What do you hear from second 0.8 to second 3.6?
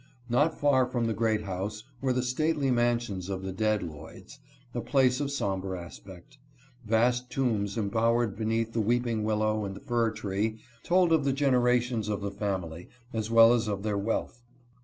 from the great house were the stately mansions of the